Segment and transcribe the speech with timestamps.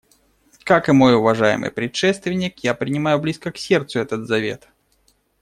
[0.63, 4.67] Как и мой уважаемый предшественник, я принимаю близко к сердцу этот завет.